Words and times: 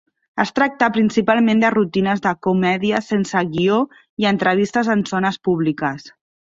Es 0.43 0.51
tracta 0.59 0.87
principalment 0.95 1.61
de 1.65 1.71
rutines 1.75 2.25
de 2.25 2.33
comèdies 2.47 3.13
sense 3.15 3.45
guió 3.53 3.79
i 4.25 4.31
entrevistes 4.35 4.95
en 4.99 5.09
zones 5.15 5.43
públiques. 5.51 6.15